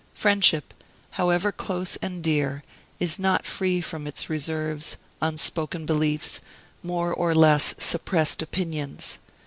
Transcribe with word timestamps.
Friendship, 0.15 0.73
however 1.11 1.51
close 1.51 1.95
and 1.97 2.23
dear, 2.23 2.63
is 2.99 3.19
not 3.19 3.45
free 3.45 3.81
from 3.81 4.07
its 4.07 4.31
reserves, 4.31 4.97
unspoken 5.21 5.85
beliefs, 5.85 6.41
more 6.81 7.13
or 7.13 7.35
less 7.35 7.75
suppressed 7.77 8.41
opinions. 8.41 9.19